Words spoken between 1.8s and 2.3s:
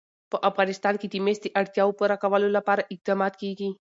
پوره